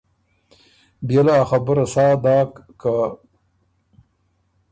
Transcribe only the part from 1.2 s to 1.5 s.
له ا